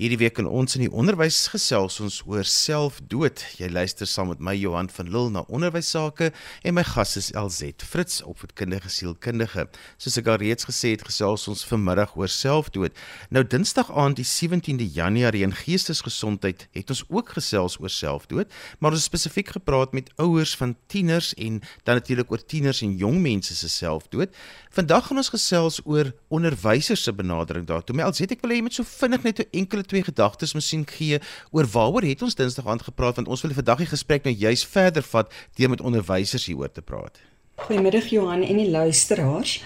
[0.00, 3.42] Hierdie week in ons in die onderwys gesels ons oor selfdood.
[3.60, 6.30] Jy luister saam met my Johan van Lille na onderwys sake
[6.64, 9.66] en my gas is LZ Fritz, opvoedkundige sielkundige.
[10.00, 12.96] Soos ek al reeds gesê het, gesels ons vanmiddag oor selfdood.
[13.28, 18.48] Nou Dinsdag aand die 17de Januarie in Geestesgesondheid het ons ook gesels oor selfdood,
[18.80, 23.20] maar ons spesifiek gepraat met ouers van tieners en dan natuurlik oor tieners en jong
[23.20, 24.32] mense se selfdood.
[24.72, 28.00] Vandag gaan ons gesels oor onderwysers se benadering daartoe.
[28.00, 30.86] My LZ ek wil hê jy moet so vinnig net 'n enkele twee gedagtes miskien
[30.88, 31.18] gee
[31.50, 34.64] oor waaroor het ons Dinsdag aand gepraat want ons wil vandag die gesprek nou juis
[34.64, 37.20] verder vat deur met onderwysers hieroor te praat.
[37.60, 39.58] Goeiemiddag Johan en die luisteraars.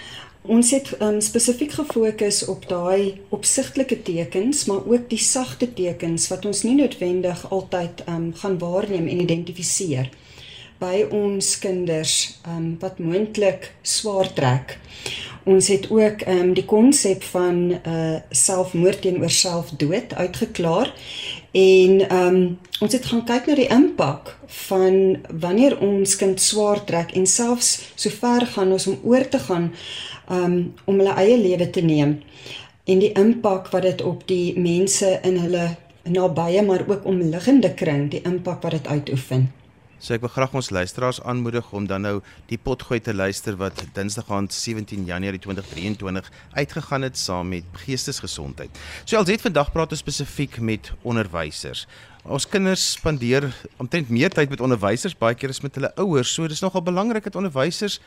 [0.45, 6.45] Ons het um, spesifiek gefokus op daai opsigtelike tekens, maar ook die sagte tekens wat
[6.45, 10.11] ons nie noodwendig altyd um, gaan waarneem en identifiseer
[10.83, 12.15] by ons kinders
[12.51, 14.77] um, wat moontlik swaar trek.
[15.45, 20.93] Ons het ook ehm um, die konsep van uh selfmoord teenoor selfdood uitgeklaar
[21.53, 26.85] en ehm um, ons het gaan kyk na die impak van wanneer ons kind swaar
[26.85, 29.73] trek en selfs so ver gaan ons om oor te gaan
[30.29, 32.21] ehm um, om hulle eie lewe te neem
[32.85, 35.69] en die impak wat dit op die mense in hulle
[36.05, 39.64] nabye maar ook omliggende kring die impak wat dit uitoefen.
[40.03, 42.15] So ek wil graag ons luisteraars aanmoedig om dan nou
[42.51, 48.75] die potgooi te luister wat Dinsdag aand 17 Januarie 2023 uitgegaan het saam met Geestesgesondheid.
[49.05, 51.87] So alsite vandag praat ons spesifiek met onderwysers.
[52.25, 56.35] Ons kinders spandeer omtrent meer tyd met onderwysers baie keer as met hulle ouers.
[56.35, 58.01] So dis nogal belangrik dat onderwysers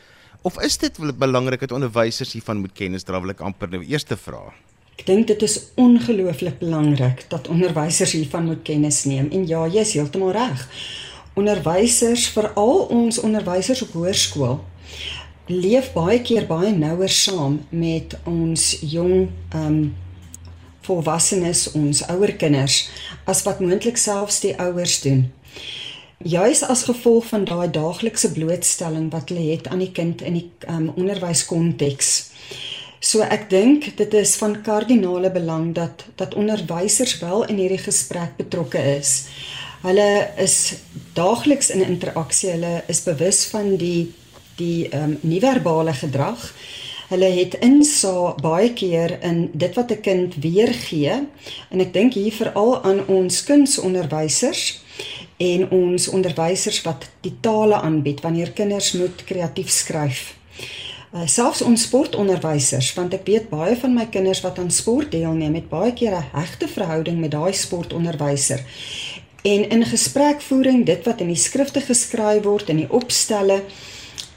[0.46, 4.06] of is dit belangrik dat onderwysers hiervan moet kennis dra wil ek amper nou eers
[4.06, 4.52] te vra.
[4.98, 9.82] Ek dink dit is ongelooflik belangrik dat onderwysers hiervan moet kennis neem en ja, jy
[9.86, 10.66] is heeltemal reg
[11.38, 14.58] onderwysers, veral ons onderwysers op hoërskool,
[15.48, 19.80] leef baie keer baie nouer saam met ons jong ehm um,
[20.88, 22.86] volwassenes, ons ouer kinders
[23.28, 25.26] as wat moontlik selfs die ouers doen.
[26.24, 30.46] Juis as gevolg van daai daaglikse blootstelling wat hulle het aan die kind in die
[30.64, 32.14] ehm um, onderwyskonteks.
[33.00, 38.34] So ek dink dit is van kardinale belang dat dat onderwysers wel in hierdie gesprek
[38.40, 39.28] betrokke is.
[39.82, 40.74] Hulle is
[41.14, 42.50] daagliks in interaksie.
[42.50, 44.12] Hulle is bewus van die
[44.58, 46.54] die ehm um, nie-verbale gedrag.
[47.08, 51.14] Hulle het insa baie keer in dit wat 'n kind weergee
[51.70, 54.82] en ek dink hier veral aan ons kunsonderwysers
[55.36, 60.34] en ons onderwysers wat die tale aanbied wanneer kinders moet kreatief skryf.
[61.14, 65.54] Uh, selfs ons sportonderwysers want ek weet baie van my kinders wat aan sport deelneem
[65.54, 68.60] het baie keer 'n hegte verhouding met daai sportonderwyser.
[69.42, 73.62] En in gesprekvoering, dit wat in die skrifte geskryf word in die opstelle,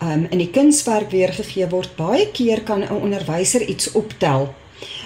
[0.01, 4.53] um in die kunswerk weergegee word, baie keer kan 'n onderwyser iets optel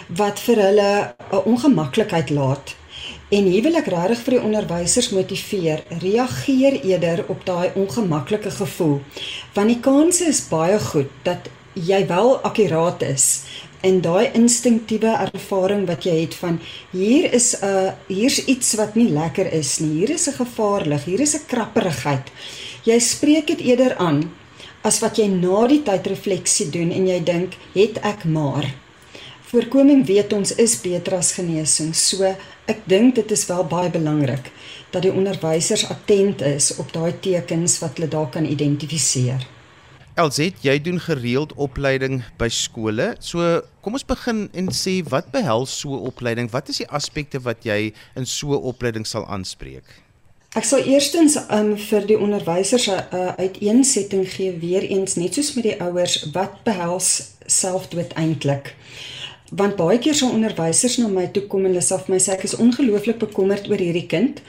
[0.08, 2.76] wat vir hulle 'n ongemaklikheid laat.
[3.30, 9.02] En hier wil ek regtig vir die onderwysers motiveer, reageer eerder op daai ongemaklike gevoel.
[9.54, 13.44] Want die kans is baie goed dat jy wel akkuraat is
[13.86, 16.60] en daai instinktiewe ervaring wat jy het van
[16.92, 20.00] hier is 'n uh, hier's iets wat nie lekker is nie.
[20.00, 22.32] Hier is 'n gevaarlig, hier is 'n krapperigheid.
[22.84, 24.32] Jy spreek dit eerder aan
[24.82, 28.74] as wat jy na die tyd refleksie doen en jy dink, het ek maar.
[29.50, 31.96] Voorkoming weet ons is beter as genesing.
[31.96, 32.36] So
[32.68, 34.52] ek dink dit is wel baie belangrik
[34.92, 39.55] dat die onderwysers attent is op daai tekens wat hulle daar kan identifiseer.
[40.16, 43.10] LZ, jy doen gereeld opleiding by skole.
[43.20, 43.44] So,
[43.84, 46.48] kom ons begin en sê wat behels so 'n opleiding?
[46.52, 49.84] Wat is die aspekte wat jy in so 'n opleiding sal aanspreek?
[50.56, 55.54] Ek sal eerstens um, vir die onderwysers 'n uh, uiteensetting gee weer eens net soos
[55.54, 58.74] met die ouers wat behels selfdood eintlik.
[59.52, 62.32] Want baie keer sal onderwysers na my toe kom en hulle sê vir my sê
[62.32, 64.42] ek is ongelooflik bekommerd oor hierdie kind.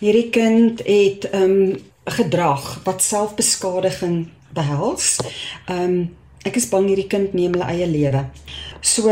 [0.00, 5.16] Hierdie kind het 'n um, gedrag wat selfbeskadiging behels.
[5.66, 6.00] Ehm um,
[6.46, 8.22] ek is bang hierdie kind neem hulle eie lewe.
[8.80, 9.10] So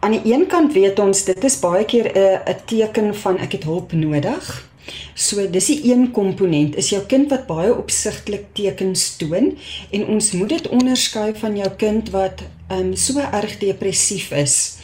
[0.00, 3.52] aan die een kant weet ons dit is baie keer 'n 'n teken van ek
[3.52, 4.70] het hulp nodig.
[5.14, 9.58] So dis die een komponent is jou kind wat baie opsigtelik tekens toon
[9.90, 14.79] en ons moet dit onderskei van jou kind wat ehm um, so erg depressief is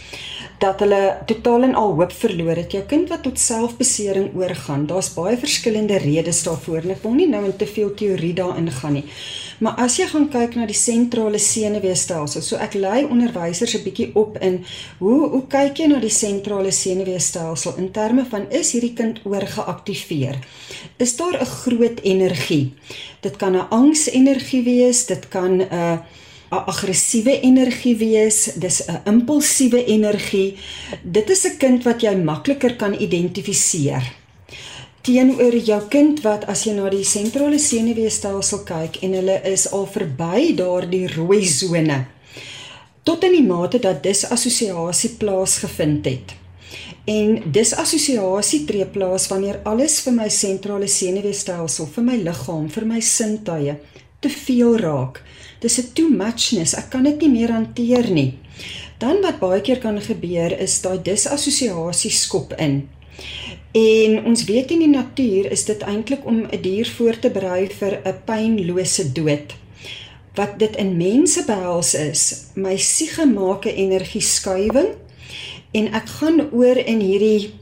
[0.58, 2.72] dat hulle totaal en al hoop verloor het.
[2.72, 7.28] Jou kind wat tot selfbesering oorgaan, daar's baie verskillende redes daarvoor en ek wil nie
[7.28, 9.04] nou in te veel teorie daarin gaan nie.
[9.58, 14.10] Maar as jy gaan kyk na die sentrale senuweestelsel, so ek lei onderwysers 'n bietjie
[14.14, 14.64] op in
[14.98, 20.36] hoe hoe kyk jy na die sentrale senuweestelsel in terme van is hierdie kind oorgeaktiveer?
[20.98, 22.74] Is daar 'n groot energie?
[23.20, 26.00] Dit kan 'n angsenergie wees, dit kan 'n
[26.50, 30.56] 'n aggressiewe energie wees, dis 'n impulsiewe energie.
[31.02, 34.02] Dit is 'n kind wat jy makliker kan identifiseer.
[35.00, 39.87] Teenoor jou kind wat as jy na die sentrale senuweestelsel kyk en hulle is al
[39.87, 42.06] verby daardie rooi sone
[43.06, 46.34] tot in die mate dat disassosiasie plaasgevind het.
[47.06, 52.99] En disassosiasie tree plaas wanneer alles vir my sentrale senuweestelsel, vir my liggaam, vir my
[53.00, 53.76] sintuie
[54.20, 55.22] te veel raak.
[55.60, 56.74] Dis 'n too muchness.
[56.74, 58.38] Ek kan dit nie meer hanteer nie.
[58.98, 62.88] Dan wat baie keer kan gebeur is daai disassosiasie skop in.
[63.76, 67.68] En ons weet in die natuur is dit eintlik om 'n dier voor te berei
[67.68, 69.54] vir 'n pynlose dood.
[70.34, 74.88] Wat dit in mense behels is, my siege maak 'n energie skuwing
[75.72, 77.52] en ek gaan oor in hierdie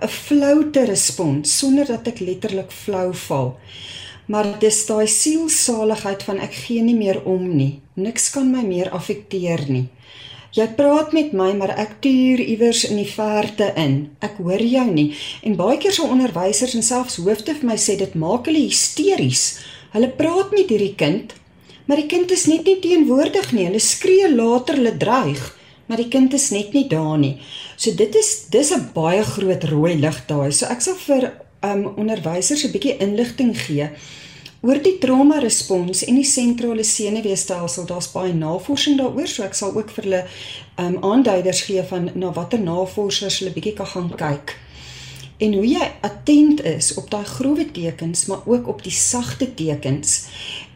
[0.00, 3.58] 'n floute respons sonder dat ek letterlik flou val.
[4.26, 7.80] Maar dis daai sielsaligheid van ek gee nie meer om nie.
[7.94, 9.88] Niks kan my meer affekteer nie.
[10.52, 14.10] Jy praat met my, maar ek tuur iewers in die verte in.
[14.20, 15.14] Ek hoor jou nie.
[15.48, 19.46] En baie keer sal onderwysers en selfs hoofde vir my sê dit maak hulle hysteries.
[19.94, 21.32] Hulle praat met hierdie kind,
[21.88, 23.64] maar die kind is net nie teenwoordig nie.
[23.70, 25.40] Hulle skree later, hulle dreig,
[25.88, 27.38] maar die kind is net nie daar nie.
[27.76, 30.52] So dit is dis 'n baie groot rooi lig daai.
[30.52, 31.32] So ek sal vir
[31.64, 33.90] um onderwysers 'n bietjie inligting gee
[34.62, 37.86] oor die trauma respons en die sentrale senuweestelsel.
[37.86, 40.20] Daar's baie navorsing daaroor, so ek sal ook vir hulle
[40.78, 44.54] um aanduiders gee van na watter navorsers hulle bietjie kan gaan kyk.
[45.42, 50.28] En hoe jy attent is op daai grouwe tekens, maar ook op die sagte tekens.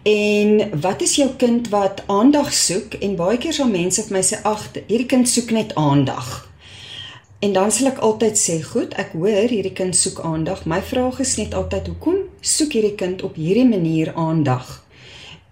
[0.02, 2.94] En wat is jou kind wat aandag soek?
[2.94, 6.45] En baie keer sal mense vir my sê, "Ag, hierdie kind soek net aandag."
[7.38, 10.64] En dan sal ek altyd sê, "Goed, ek hoor hierdie kind soek aandag.
[10.64, 14.84] My vraag is net altyd, hoekom soek hierdie kind op hierdie manier aandag?"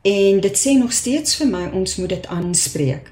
[0.03, 3.11] En dit sê nog steeds vir my ons moet dit aanspreek.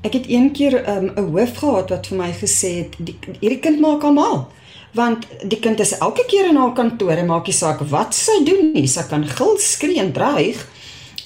[0.00, 3.60] Ek het een keer 'n um, hoof gehad wat vir my gesê het, "Die hierdie
[3.60, 4.48] kind maak almal
[4.92, 8.44] want die kind is elke keer in haar kantoor en maak nie saak wat sy
[8.44, 8.86] doen nie.
[8.86, 10.68] Sy kan gil, skree en dreig."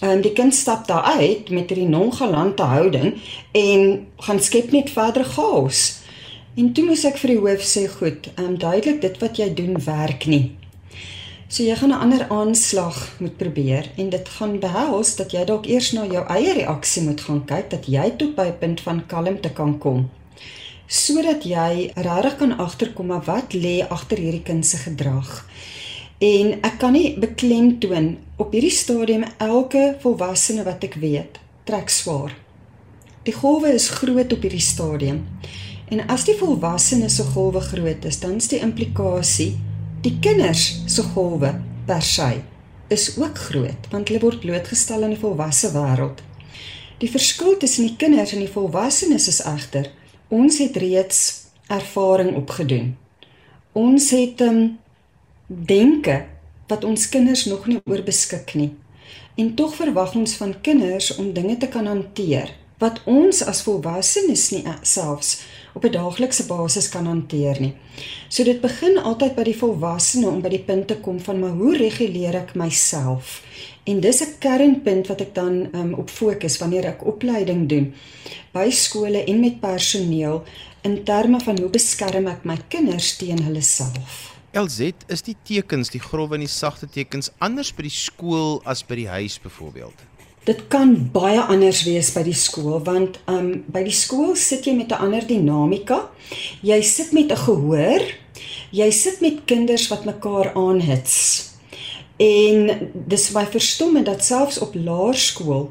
[0.01, 3.15] En die kind stap daar uit met hierdie nonchalante houding
[3.53, 6.04] en gaan skep net verder chaos.
[6.55, 9.55] En toe moes ek vir die hoof sê, "Goed, ehm um, duidelik dit wat jy
[9.55, 10.53] doen werk nie."
[11.49, 15.67] So jy gaan 'n ander aanslag moet probeer en dit gaan behels dat jy dalk
[15.67, 19.07] eers na jou eie reaksie moet gaan kyk dat jy tot by 'n punt van
[19.07, 20.11] kalmte kan kom.
[20.87, 25.47] Sodat jy regtig kan agterkom maar wat lê agter hierdie kind se gedrag.
[26.19, 32.37] En ek kan nie beklemtoon op hierdie stadium elke volwassene wat ek weet trek swaar.
[33.25, 35.27] Die golwe is groot op hierdie stadium.
[35.93, 39.53] En as die volwassenes se golwe groot is, dan is die implikasie
[40.05, 41.55] die kinders se golwe
[41.89, 42.43] per se
[42.93, 46.21] is ook groot want hulle word blootgestel aan die volwasse wêreld.
[47.01, 49.91] Die verskil tussen die kinders en die volwassenes is egter
[50.29, 51.21] ons het reeds
[51.73, 52.95] ervaring opgedoen.
[53.73, 54.79] Ons het um
[55.49, 56.25] denke
[56.69, 58.73] wat ons kinders nog nie oor beskik nie.
[59.37, 62.53] En tog verwag ons van kinders om dinge te kan hanteer
[62.83, 65.39] wat ons as volwassenes nie selfs
[65.75, 67.75] op 'n daaglikse basis kan hanteer nie.
[68.29, 71.51] So dit begin altyd by die volwassene om by die punt te kom van maar
[71.51, 73.43] hoe reguleer ek myself?
[73.85, 77.95] En dis 'n kernpunt wat ek dan um, op fokus wanneer ek opleiding doen
[78.53, 80.43] by skole en met personeel
[80.83, 84.33] in terme van hoe beskerm ek my kinders teen hulle self?
[84.53, 88.85] LZ is die tekens, die grouwe en die sagte tekens anders by die skool as
[88.87, 90.05] by die huis byvoorbeeld.
[90.45, 94.75] Dit kan baie anders wees by die skool want um by die skool sit jy
[94.77, 96.11] met 'n ander dinamika.
[96.61, 98.03] Jy sit met 'n gehoor.
[98.71, 101.55] Jy sit met kinders wat mekaar aanhits.
[102.17, 105.71] En dis my verstomme dat selfs op laerskool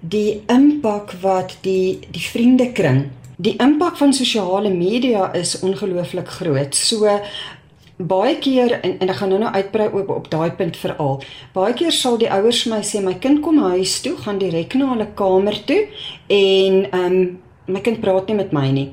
[0.00, 6.74] die impak wat die die vriendekring, die impak van sosiale media is ongelooflik groot.
[6.74, 7.20] So
[8.00, 11.20] baie keer en, en ek gaan nou nou uitbrei op op daai punt veral.
[11.54, 14.74] Baie keer sal die ouers vir my sê my kind kom huis toe, gaan direk
[14.78, 15.84] na hulle kamer toe
[16.28, 17.38] en ehm um,
[17.70, 18.88] my kind praat nie met my nie.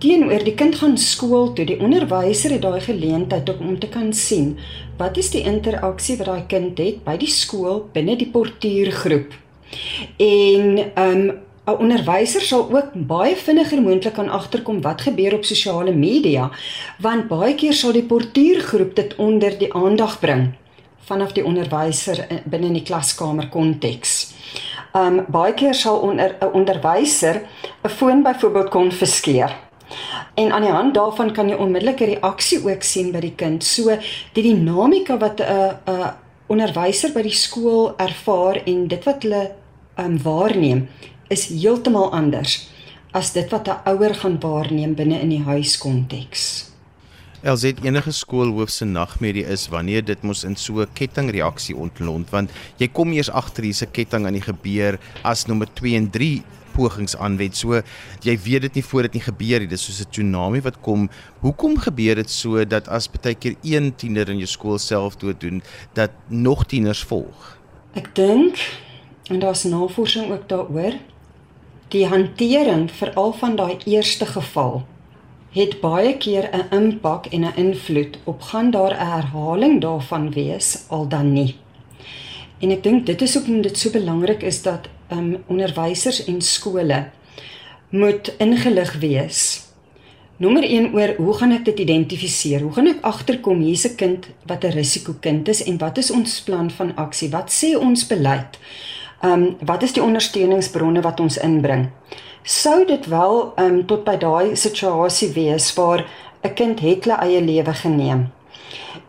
[0.00, 4.54] Teenoor die kind gaan skool toe, die onderwyser het daai geleentheid om te kan sien
[5.00, 9.36] wat is die interaksie wat daai kind het by die skool binne die portuïergroep.
[10.16, 11.30] En ehm um,
[11.66, 16.50] 'n onderwyser sal ook baie vinniger moontlik kan agterkom wat gebeur op sosiale media
[16.98, 20.48] want baie keer sal die portuïergroep dit onder die aandag bring
[21.10, 24.32] vanaf die onderwyser binne in die klaskamer konteks.
[24.96, 27.42] Um baie keer sal onder 'n onderwyser
[27.84, 29.56] 'n foon byvoorbeeld konfiskeer.
[30.34, 33.64] En aan die hand daarvan kan jy onmiddellike reaksie ook sien by die kind.
[33.64, 33.98] So
[34.32, 36.12] die dinamika wat 'n 'n
[36.46, 39.50] onderwyser by die skool ervaar en dit wat hulle
[39.98, 40.88] um, waarneem
[41.30, 42.66] is heeltemal anders
[43.14, 46.70] as dit wat 'n ouer gaan waarneem binne in die huiskonteks.
[47.42, 52.50] LZ enige skoolhoof se nagmerrie is wanneer dit mos in so 'n kettingreaksie ontlont want
[52.76, 56.42] jy kom eers agter hierse ketting aan die gebeur as nommer 2 en 3
[56.74, 57.56] pogings aanwend.
[57.56, 57.82] So
[58.22, 59.68] jy weet dit nie voor dit nie gebeur nie.
[59.68, 61.08] Dis soos 'n tsunami wat kom.
[61.40, 65.40] Hoekom gebeur dit so dat as baie keer een tiener in jou skool self dood
[65.40, 65.62] doen
[65.94, 67.58] dat nog tieners volg?
[67.94, 68.58] Ek dink
[69.30, 70.94] en daar's navorsing ook daaroor
[71.90, 74.82] die hantering veral van daai eerste geval
[75.50, 80.84] het baie keer 'n impak en 'n invloed op gaan daar 'n herhaling daarvan wees
[80.88, 81.56] al dan nie.
[82.58, 87.10] En ek dink dit is hoekom dit so belangrik is dat um onderwysers en skole
[87.88, 89.68] moet ingelig wees.
[90.36, 92.60] Nommer 1 oor hoe gaan ek dit identifiseer?
[92.60, 96.40] Hoe gaan ek agterkom hier's 'n kind wat 'n risikokind is en wat is ons
[96.40, 97.30] plan van aksie?
[97.30, 98.58] Wat sê ons beleid?
[99.22, 101.90] Um wat is die ondersteuningsbronne wat ons inbring?
[102.42, 106.06] sou dit wel um tot by daai situasie wees waar
[106.42, 108.32] 'n kind het hulle eie lewe geneem.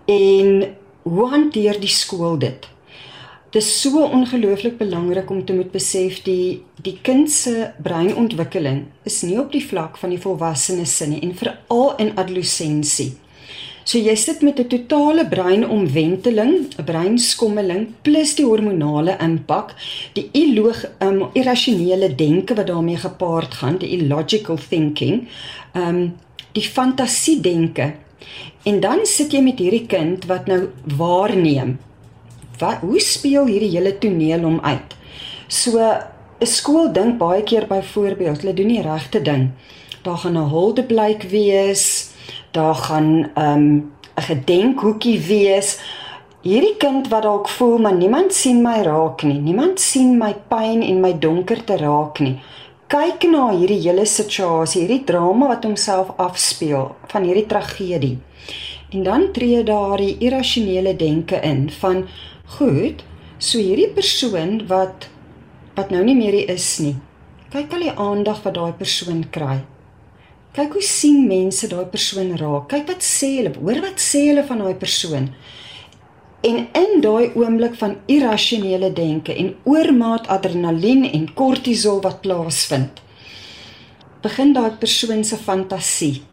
[0.05, 2.67] En hoe hanteer die skool dit?
[3.51, 9.21] Dit is so ongelooflik belangrik om te moet besef die die kind se breinontwikkeling is
[9.21, 13.17] nie op die vlak van die volwassenes nie en veral in adolessensie.
[13.91, 19.73] So jy sit met 'n totale breinomwenteling, 'n breinskommeling plus die hormonale impak,
[20.13, 25.27] die illog um, irrasionele denke wat daarmee gepaard gaan, die illogical thinking,
[25.75, 26.15] um
[26.53, 27.93] die fantasie denke.
[28.63, 31.77] En dan sit jy met hierdie kind wat nou waarneem.
[32.59, 34.95] Wat hoe speel hierdie hele toneel hom uit?
[35.47, 35.79] So
[36.39, 39.51] 'n skool dink baie keer byvoorbeeld, hulle doen die regte ding.
[40.03, 42.10] Daar gaan 'n huldeblyk wees,
[42.51, 45.79] daar gaan ehm, 'n um, gedenkhoekie wees.
[46.41, 49.39] Hierdie kind wat dalk voel maar niemand sien my raak nie.
[49.39, 52.39] Niemand sien my pyn en my donkerte raak nie.
[52.87, 58.17] Kyk na hierdie hele situasie, hierdie drama wat homself afspeel van hierdie tragedie.
[58.91, 62.07] En dan tree daar die irrasionele denke in van
[62.57, 63.03] goed,
[63.37, 65.07] so hierdie persoon wat
[65.75, 66.97] wat nou nie meer hier is nie.
[67.51, 69.61] Kyk al die aandag wat daai persoon kry.
[70.51, 72.65] Kyk hoe sien mense daai persoon raak.
[72.73, 75.29] Kyk wat sê hulle, hoor wat sê hulle van daai persoon.
[76.43, 82.99] En in daai oomblik van irrasionele denke en oormaat adrenalien en kortisol wat plaasvind,
[84.25, 86.23] begin daai persoon se fantasie.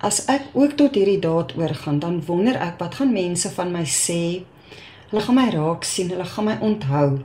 [0.00, 3.84] As ek ook tot hierdie daad oorgaan, dan wonder ek wat gaan mense van my
[3.84, 4.46] sê?
[5.10, 7.20] Hulle gaan my raak sien, hulle gaan my onthou.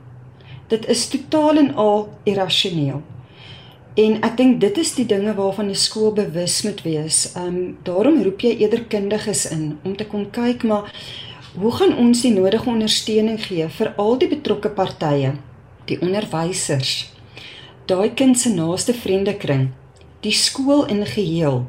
[0.68, 3.00] Dit is totaal en al irrasioneel.
[3.92, 7.26] En ek dink dit is die dinge waarvan die skool bewus moet wees.
[7.36, 10.88] Ehm um, daarom roep jy eerder kundiges in om te kom kyk maar
[11.60, 15.34] hoe gaan ons die nodige ondersteuning gee vir al die betrokke partye,
[15.84, 17.12] die onderwysers,
[17.86, 19.68] daai kind se naaste vriendekring,
[20.24, 21.66] die skool in geheel.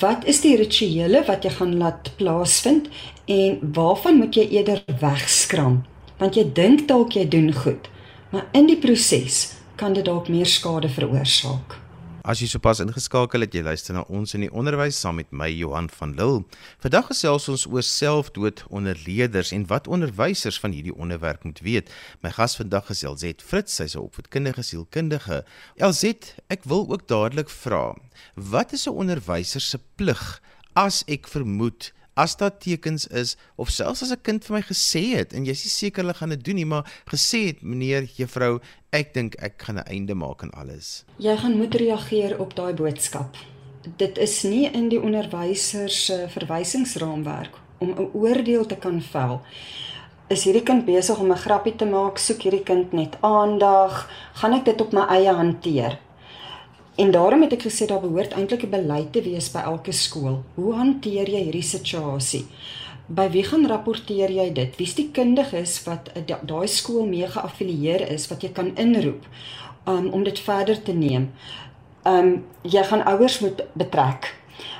[0.00, 2.88] Wat is die rituele wat jy gaan laat plaasvind
[3.30, 5.84] en waarvan moet jy eerder wegskram?
[6.18, 7.86] Want jy dink dalk jy doen goed,
[8.34, 11.76] maar in die proses kan dit dalk meer skade veroorsaak.
[12.26, 15.46] As jy sopas ingeskakel het, jy luister na ons in die onderwys saam met my
[15.52, 16.40] Johan van Lille.
[16.82, 21.92] Vandag gesels ons oor selfdood onder leerders en wat onderwysers van hierdie onderwerp moet weet.
[22.26, 25.44] My gas vandag is Elzet Fritz, sy's 'n opvoedkundige sielkundige.
[25.76, 27.94] Elzet, ek wil ook dadelik vra,
[28.34, 30.40] wat is 'n onderwyser se plig
[30.74, 35.04] as ek vermoed as daar tekens is of selfs as 'n kind vir my gesê
[35.16, 38.60] het en jy's nie seker hulle gaan dit doen nie, maar gesê het meneer, juffrou,
[38.90, 41.04] ek dink ek gaan 'n einde maak aan alles.
[41.18, 43.36] Jy gaan moet reageer op daai boodskap.
[43.96, 49.42] Dit is nie in die onderwyser se verwysingsraamwerk om 'n oordeel te kan vel.
[50.28, 52.18] Is hierdie kind besig om 'n grappie te maak?
[52.18, 54.10] Soek hierdie kind net aandag?
[54.32, 55.98] Gaan ek dit op my eie hanteer?
[56.96, 60.42] En daarom het ek gesê daar behoort eintlik 'n beleid te wees by elke skool.
[60.54, 62.46] Hoe hanteer jy hierdie situasie?
[63.06, 64.76] By wie gaan rapporteer jy dit?
[64.76, 69.26] Wie's die kundiges wat daai skool mee geaffilieer is wat jy kan inroep
[69.86, 71.30] um, om dit verder te neem?
[72.04, 74.34] Um jy gaan ouers moet betrek.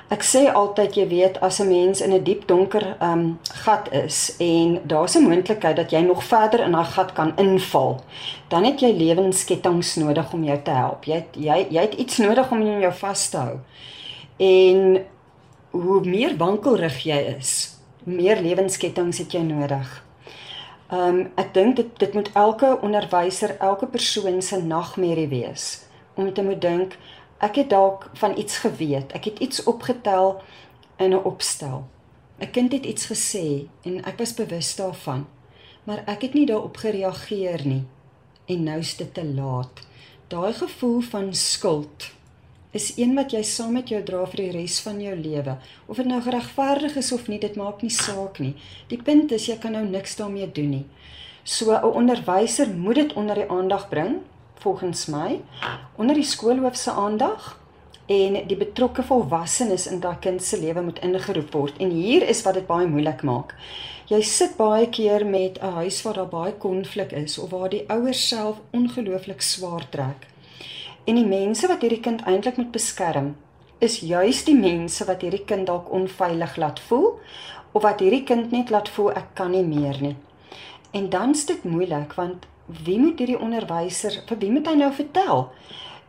[0.06, 4.36] Ek sê altyd jy weet as 'n mens in 'n diep donker um gat is
[4.38, 8.00] en daar's 'n moontlikheid dat jy nog verder in daai gat kan inval,
[8.48, 11.04] dan het jy lewensketTINGS nodig om jou te help.
[11.04, 13.58] Jy het, jy jy het iets nodig om jou vas te hou.
[14.36, 15.04] En
[15.70, 20.04] hoe meer wankelrig jy is, meer lewensketTINGS het jy nodig.
[20.92, 25.84] Um ek dink dit dit moet elke onderwyser, elke persoon se nagmerrie wees
[26.14, 26.96] om te moet dink
[27.38, 29.12] Ek het dalk van iets geweet.
[29.12, 30.42] Ek het iets opgetel
[30.96, 31.86] in 'n opstel.
[32.40, 35.26] 'n Kind het iets gesê en ek was bewus daarvan,
[35.84, 37.84] maar ek het nie daarop gereageer nie.
[38.46, 39.82] en nou's dit te laat.
[40.30, 42.10] Daai gevoel van skuld
[42.76, 45.56] is een wat jy saam met jou dra vir die res van jou lewe.
[45.86, 48.52] Of dit nou geregverdig is of nie, dit maak nie saak nie.
[48.90, 50.86] Die punt is jy kan nou niks daarmee doen nie.
[51.44, 54.20] So 'n onderwyser moet dit onder die aandag bring
[54.66, 55.40] volgens my
[55.96, 57.54] onder die skoolhoof se aandag
[58.06, 61.78] en die betrokke volwassenes in daai kind se lewe moet ingeroep word.
[61.82, 63.54] En hier is wat dit baie moeilik maak.
[64.10, 67.84] Jy sit baie keer met 'n huis waar daar baie konflik is of waar die
[67.88, 70.26] ouers self ongelooflik swaar trek.
[71.04, 73.36] En die mense wat hierdie kind eintlik moet beskerm,
[73.78, 77.18] is juis die mense wat hierdie kind dalk onveilig laat voel
[77.72, 80.16] of wat hierdie kind net laat voel ek kan nie meer nie.
[80.90, 84.92] En dan is dit moeilik want wie moet hierdie onderwyser vir wie moet hy nou
[84.92, 85.48] vertel?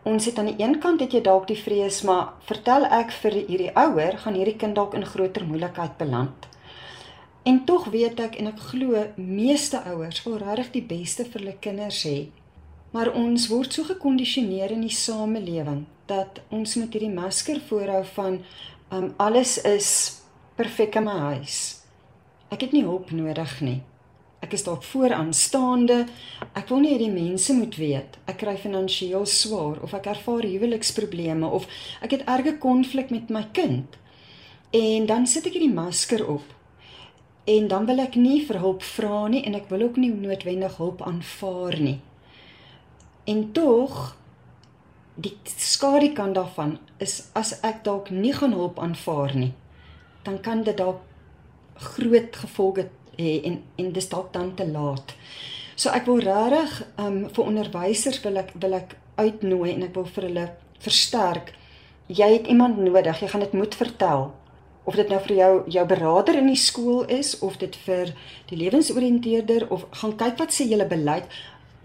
[0.08, 3.40] ons het aan die een kant het jy dalk die vrees, maar vertel ek vir
[3.50, 6.48] hierdie ouer, gaan hierdie kind dalk in groter moeilikheid beland.
[7.48, 11.56] En tog weet ek en ek glo meeste ouers wil regtig die beste vir hulle
[11.64, 12.18] kinders hê.
[12.96, 18.40] Maar ons word so gekondisioneer in die samelewing dat ons met hierdie masker voorhou van
[18.92, 19.90] um, alles is
[20.60, 21.60] perfek in my huis.
[22.52, 23.82] Ek het nie hulp nodig nie
[24.46, 26.03] ek is dalk vooraanstaande.
[26.53, 30.46] Ek wil nie hê die mense moet weet ek kry finansiëel swaar of ek ervaar
[30.46, 31.65] huweliksprobleme of
[32.06, 33.98] ek het erge konflik met my kind.
[34.75, 36.46] En dan sit ek hierdie masker op.
[37.48, 40.77] En dan wil ek nie vir hulp vra nie en ek wil ook nie noodwendig
[40.77, 42.00] hulp aanvaar nie.
[43.27, 44.17] En tog
[45.15, 49.53] die skade kan daarvan is as ek dalk nie gaan hulp aanvaar nie,
[50.24, 51.01] dan kan dit dalk
[51.96, 55.14] groot gevolge hê en en dis dalk dan te laat.
[55.76, 60.08] So ek wil regtig um vir onderwysers wil ek wil ek uitnooi en ek wil
[60.16, 60.46] vir hulle
[60.82, 61.54] versterk.
[62.08, 64.30] Jy het iemand nodig, jy gaan dit moet vertel.
[64.88, 68.14] Of dit nou vir jou jou beraader in die skool is of dit vir
[68.50, 71.28] die lewensoriënteerder of gaan kyk wat sê julle beleid.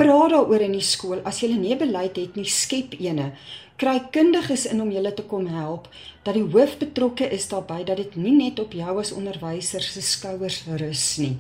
[0.03, 1.21] Praat daaroor in die skool.
[1.23, 3.33] As jy 'n nie beleid het nie, skep eene
[3.77, 5.89] kry kundiges in om julle te kom help
[6.25, 10.03] dat die hoof betrokke is daarbey dat dit nie net op jou as onderwyser se
[10.03, 11.37] skouers rus nie.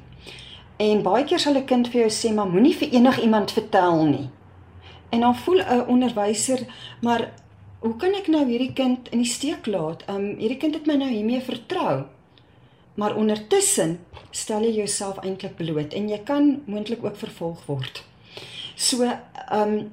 [0.78, 4.28] En baie keer sal 'n kind vir jou sê maar moenie vir enigiemand vertel nie.
[5.10, 6.60] En dan voel 'n onderwyser
[7.00, 7.32] maar
[7.80, 10.04] hoe kan ek nou hierdie kind in die steek laat?
[10.08, 12.04] Um hierdie kind het my nou hiermee vertrou.
[12.94, 13.98] Maar ondertussen
[14.30, 18.11] stel jy jouself eintlik bloot en jy kan moontlik ook vervolg word.
[18.82, 19.06] So
[19.52, 19.92] um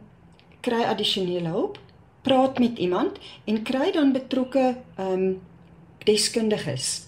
[0.66, 1.78] kry addisionele hulp
[2.26, 5.30] praat met iemand en kry dan betrokke ehm um,
[6.08, 7.06] deskundiges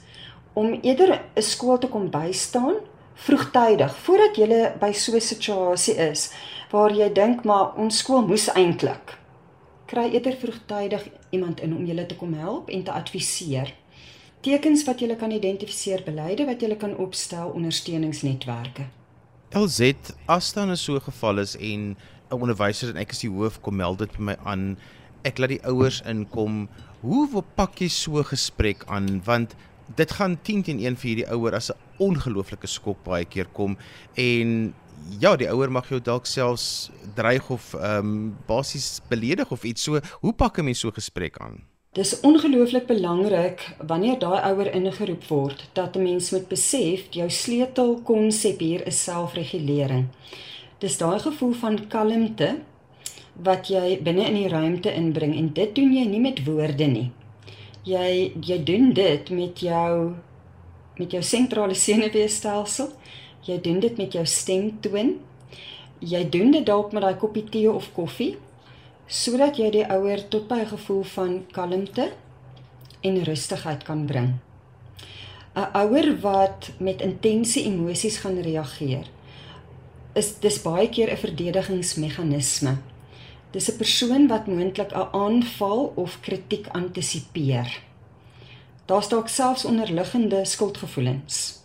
[0.53, 2.75] om eerder 'n skool te kom bystaan
[3.13, 6.31] vroegtydig voordat jy by so 'n situasie is
[6.71, 9.17] waar jy dink maar ons skool moes eintlik
[9.85, 13.73] kry eerder vroegtydig iemand in om julle te kom help en te adviseer
[14.41, 19.00] tekens wat jy kan identifiseer beleide wat jy kan opstel ondersteuningsnetwerke
[19.51, 21.97] LZ as dan 'n so geval is en
[22.31, 24.77] 'n onderwyser en ek is die hoof kom meld dit by my aan
[25.23, 26.69] ek laat die ouers inkom.
[27.01, 29.55] Hoe wil pak jy so gesprek aan want
[29.95, 33.77] dit gaan 10 teen 1 vir hierdie ouer as 'n ongelooflike skok baie keer kom
[34.15, 34.73] en
[35.19, 39.83] ja, die ouer mag jou dalk selfs dreig of ehm um, basies beledig of iets
[39.83, 39.99] so.
[40.21, 41.70] Hoe pak 'n mens so gesprek aan?
[41.91, 48.59] Dis ongelooflik belangrik wanneer daai ouer ingeroep word dat 'n mens moet besef jou sleutelkonsep
[48.59, 50.05] hier is selfregulering.
[50.79, 52.49] Dis daai gevoel van kalmte
[53.43, 57.11] wat jy binne in die ruimte inbring en dit doen jy nie met woorde nie.
[57.83, 60.15] Jy jy doen dit met jou
[60.97, 62.87] met jou sentrale senuweestelsel.
[63.41, 65.19] Jy doen dit met jou stemtoon.
[65.99, 68.37] Jy doen dit dalk met daai koppie tee of koffie
[69.11, 72.11] sodat jy die ouer tot by 'n gevoel van kalmte
[73.01, 74.39] en rustigheid kan bring.
[75.55, 79.05] 'n Ouer wat met intense emosies gaan reageer
[80.13, 82.77] is dis baie keer 'n verdedigingsmeganisme.
[83.51, 87.81] Dis 'n persoon wat moontlik 'n aanval of kritiek antisipeer.
[88.85, 91.59] Daar's dalk selfs onderliggende skuldgevoelens.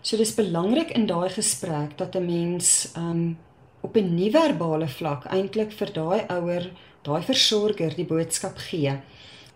[0.00, 3.38] So dis belangrik in daai gesprek dat 'n mens um
[3.82, 6.70] op 'n nie-verbale vlak eintlik vir daai ouer,
[7.02, 9.00] daai versorger die boodskap gee.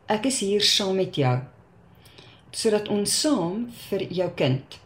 [0.09, 1.41] Ek is hier saam met jou.
[2.51, 4.79] Sodat ons saam vir jou kind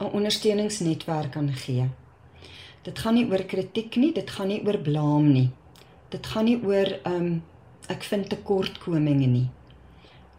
[0.00, 1.88] 'n ondersteuningsnetwerk kan gee.
[2.82, 5.50] Dit gaan nie oor kritiek nie, dit gaan nie oor blame nie
[6.10, 7.28] dit gaan nie oor um
[7.92, 9.46] ek vind tekortkominge nie.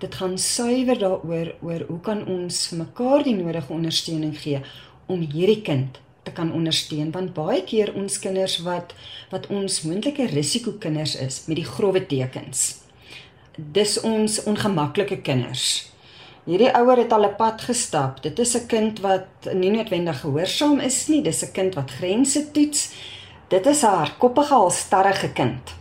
[0.01, 4.61] Dit gaan suiwer daaroor oor hoe kan ons vir mekaar die nodige ondersteuning gee
[5.07, 8.93] om hierdie kind te kan ondersteun want baie keer ons kinders wat
[9.31, 12.83] wat ons moontlike risiko kinders is met die grouwe tekens.
[13.57, 15.91] Dis ons ongemaklike kinders.
[16.47, 18.23] Hierdie ouer het al 'n pad gestap.
[18.23, 21.21] Dit is 'n kind wat nie noodwendig gehoorsaam is nie.
[21.21, 22.91] Dis 'n kind wat grense toets
[23.47, 25.71] Dit is haar koppige halstarrige kind.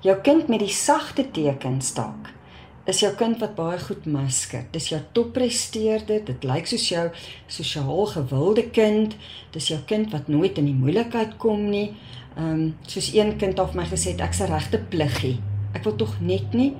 [0.00, 2.35] Jou kind met die sagte tekens dalk
[2.86, 4.66] is jou kind wat baie goed masker.
[4.70, 7.04] Dis jou toppresteerder, dit lyk soos jou
[7.50, 9.16] sosiaal gewilde kind.
[9.54, 11.88] Dis jou kind wat nooit in die moeilikheid kom nie.
[12.36, 15.38] Ehm um, soos een kind het my gesê ek's 'n regte pliggie.
[15.74, 16.74] Ek wil tog net nie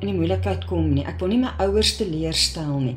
[0.00, 1.04] in die moeilikheid kom nie.
[1.04, 2.96] Ek wil nie my ouers teleurstel nie.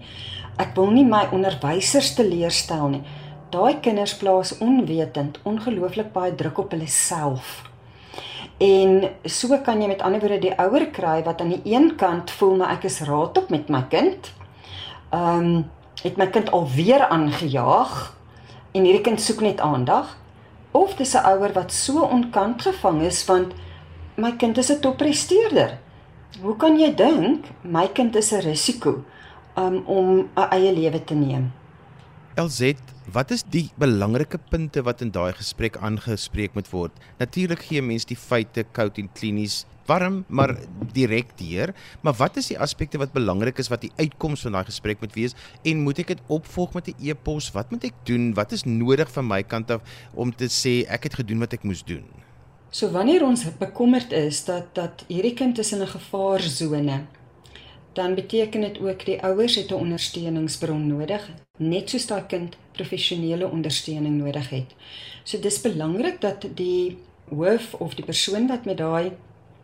[0.57, 3.03] Ek wil nie my onderwysers teleurstel nie.
[3.51, 7.72] Daai kinders plaas onwetend ongelooflik baie druk op hulle self.
[8.63, 12.31] En so kan jy met ander woorde die ouer kry wat aan die een kant
[12.31, 14.31] voel maar ek is raad op met my kind.
[15.11, 15.71] Ehm um,
[16.03, 17.91] het my kind alweer aangejaag
[18.75, 20.17] en hierdie kind soek net aandag.
[20.71, 23.53] Of dis 'n ouer wat so onkant gevang is want
[24.15, 25.77] my kind is 'n toppresteerder.
[26.41, 29.03] Hoe kan jy dink my kind is 'n risiko
[29.55, 31.51] um, om 'n eie lewe te neem?
[32.33, 32.79] LZ,
[33.13, 36.95] wat is die belangrike punte wat in daai gesprek aangespreek moet word?
[37.19, 40.55] Natuurlik gee mense die feite koud en klinies warm, maar
[40.95, 44.65] direk deur, maar wat is die aspekte wat belangrik is wat die uitkoms van daai
[44.65, 47.51] gesprek moet wees en moet ek dit opvolg met 'n e-pos?
[47.53, 48.33] Wat moet ek doen?
[48.33, 49.81] Wat is nodig van my kant af
[50.15, 52.05] om te sê ek het gedoen wat ek moes doen?
[52.71, 57.05] So wanneer ons bekommerd is dat dat hierdie kind is in 'n gevaarsone,
[57.93, 63.49] dan beteken dit ook die ouers het 'n ondersteuningsbron nodig, net soos daai kind professionele
[63.49, 64.69] ondersteuning nodig het.
[65.23, 66.97] So dis belangrik dat die
[67.29, 69.11] hoof of die persoon wat met daai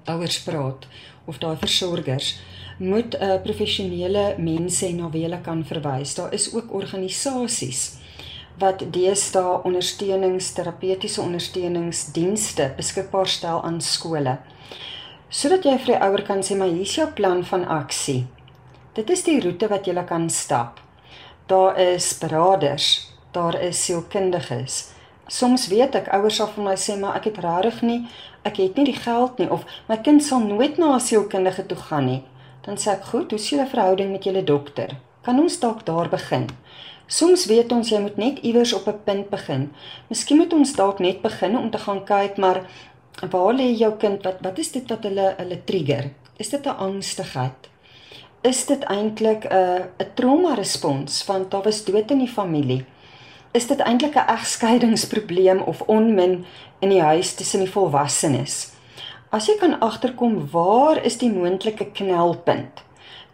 [0.03, 0.87] ouers praat
[1.25, 2.39] of daai versorgers
[2.77, 6.15] moet 'n uh, professionele mense na wie hulle kan verwys.
[6.15, 7.97] Daar is ook organisasies
[8.57, 14.37] wat deesdae ondersteuningsterapeutiese ondersteuningsdienste beskikbaar stel aan skole
[15.29, 18.25] sodat jy vir die ouer kan sê maar hier's jou plan van aksie.
[18.97, 20.79] Dit is die roete wat jy kan stap.
[21.47, 24.89] Daar is beraders, daar is sielkundiges.
[25.27, 27.99] Soms weet ek ouers sal vir my sê maar ek het regtig nie,
[28.43, 31.77] ek het nie die geld nie of my kind sal nooit na 'n sielkundige toe
[31.77, 32.23] gaan nie.
[32.65, 34.97] Dan sê ek, "Goed, hoe is julle verhouding met julle dokter?
[35.21, 36.49] Kan ons dalk daar begin?"
[37.07, 39.71] Soms weet ons jy moet net iewers op 'n punt begin.
[40.09, 42.61] Miskien moet ons dalk net begin om te gaan kyk maar
[43.27, 46.11] waar lê jou kind wat wat is dit wat hulle hulle trigger?
[46.37, 47.69] Is dit 'n angstigheid?
[48.41, 52.85] Is dit eintlik 'n 'n trauma respons van daar was dood in die familie?
[53.51, 56.45] Is dit eintlik 'n egskeidingsprobleem of onmin
[56.79, 58.71] in die huis tussen die volwassenes?
[59.29, 62.83] As jy kan agterkom waar is die moontlike knelpunt,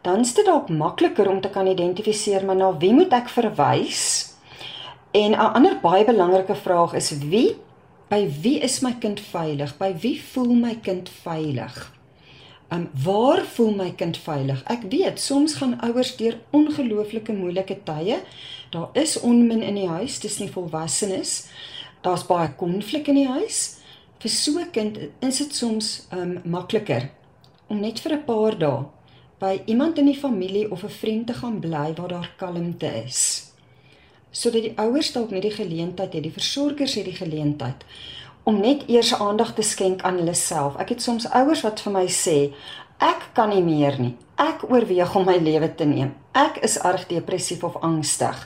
[0.02, 4.34] dan is dit dalk makliker om te kan identifiseer maar na wie moet ek verwys?
[5.12, 7.56] En 'n ander baie belangrike vraag is wie
[8.10, 9.76] by wie is my kind veilig?
[9.78, 11.78] By wie voel my kind veilig?
[12.74, 14.64] Um waar voel my kind veilig?
[14.70, 18.20] Ek weet soms gaan ouers deur ongelooflike moeilike tye.
[18.74, 21.48] Daar is onmin in die huis, dis nie volwassenes.
[22.06, 23.80] Daar's baie konflik in die huis.
[24.20, 27.10] Vir so 'n kind is dit soms um makliker
[27.70, 28.86] om net vir 'n paar dae
[29.40, 33.45] by iemand in die familie of 'n vriend te gaan bly waar daar kalmte is
[34.36, 37.86] sodat die ouers dalk net die geleentheid het, die versorgers het die geleentheid
[38.46, 40.76] om net eers aandag te skenk aan hulle self.
[40.78, 42.36] Ek het soms ouers wat vir my sê,
[43.02, 44.12] ek kan nie meer nie.
[44.38, 46.12] Ek oorweeg om my lewe te neem.
[46.38, 48.38] Ek is erg depressief of angstig.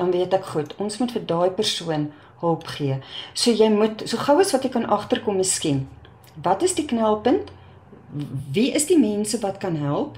[0.00, 2.08] Dan weet ek goed, ons moet vir daai persoon
[2.40, 2.96] hulp gee.
[3.34, 5.84] So jy moet so gou as wat jy kan agterkom miskien.
[6.40, 7.52] Wat is die knelpunt?
[8.52, 10.16] Wie is die mense wat kan help?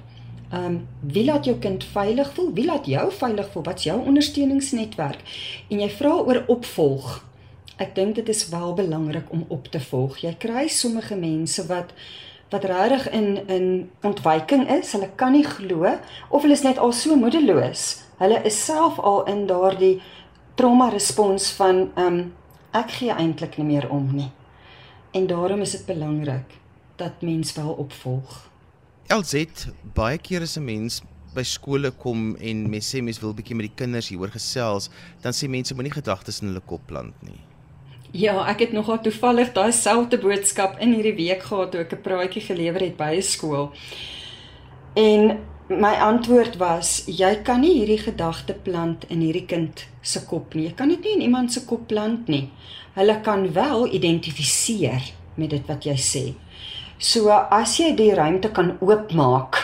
[0.49, 2.53] Ehm um, wie laat jou kind veilig voel?
[2.55, 3.63] Wie laat jou veilig voel?
[3.63, 5.21] Wat's jou ondersteuningsnetwerk?
[5.69, 7.19] En jy vra oor opvolg.
[7.77, 10.17] Ek dink dit is wel belangrik om op te volg.
[10.25, 11.93] Jy kry sommige mense wat
[12.49, 14.93] wat regtig in in ontwyking is.
[14.93, 15.85] Hulle kan nie glo
[16.31, 18.03] of hulle is net al so moedeloos.
[18.19, 20.01] Hulle is self al in daardie
[20.55, 22.33] trauma respons van ehm um,
[22.73, 24.31] ek gee eintlik nie meer om nie.
[25.13, 26.57] En daarom is dit belangrik
[26.97, 28.49] dat mens wel opvolg.
[29.09, 31.01] LZ baie keer as 'n mens
[31.35, 34.91] by skole kom en mense sê mense wil bietjie met die kinders hieroor gesels,
[35.23, 37.41] dan sê mense moenie gedagtes in hulle kop plant nie.
[38.13, 42.03] Ja, ek het nogal toevallig daai selfde boodskap in hierdie week gehad toe ek 'n
[42.03, 43.73] praatjie gelewer het by 'n skool.
[44.95, 50.55] En my antwoord was: jy kan nie hierdie gedagte plant in hierdie kind se kop
[50.55, 50.65] nie.
[50.69, 52.51] Jy kan dit nie in iemand se kop plant nie.
[52.95, 56.35] Hulle kan wel identifiseer met dit wat jy sê.
[56.99, 59.55] So as jy die ruimte kan oopmaak,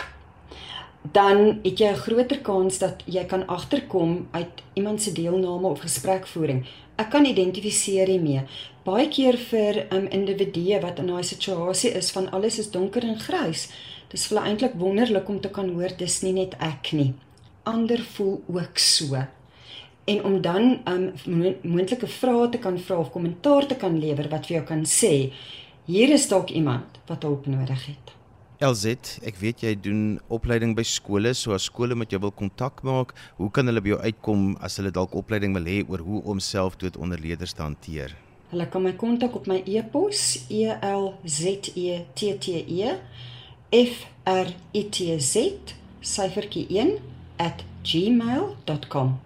[1.03, 5.81] dan het jy 'n groter kans dat jy kan agterkom uit iemand se deelname of
[5.81, 6.65] gesprekvoering.
[6.97, 8.43] Ek kan identifiseer hiermee.
[8.85, 13.03] Baie keer vir 'n um, individu wat in daai situasie is van alles is donker
[13.03, 13.69] en grys.
[14.09, 17.15] Dis vir eintlik wonderlik om te kan hoor dis nie net ek nie.
[17.65, 19.27] Ander voel ook so.
[20.05, 21.13] en om dan um
[21.63, 25.33] moontlike vrae te kan vra of kommentaar te kan lewer wat vir jou kan sê
[25.85, 28.13] hier is dalk iemand wat hulp nodig het.
[28.65, 32.85] LZ, ek weet jy doen opleiding by skole, so as skole met jou wil kontak
[32.87, 36.23] maak, hoe kan hulle by jou uitkom as hulle dalk opleiding wil hê oor hoe
[36.31, 38.15] om selfdood onder leerders te hanteer?
[38.53, 42.95] Hulle kan my kontak op my e-pos e l z e t t e
[43.75, 46.97] f r i t z syfertjie 1
[47.83, 49.19] @gmail.com.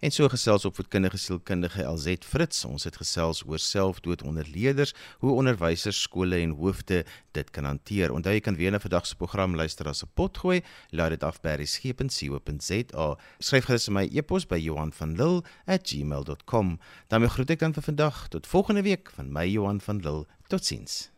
[0.00, 2.64] En so gesels op voedkundige sielkundige LZ Fritz.
[2.64, 7.04] Ons het gesels oor selfdood onder leerders, hoe onderwysers, skole en hoofde
[7.36, 8.12] dit kan hanteer.
[8.12, 10.62] Onthou jy kan weer na vandag se program luister as 'n pot gooi.
[10.90, 13.18] Laat dit af by resgep.co.za.
[13.38, 16.78] Skryf gerus my e-pos by Johan van Lille@gmail.com.
[17.08, 20.26] Dan groet ek dan vir vandag tot volgende week van my Johan van Lille.
[20.48, 21.10] Totsiens.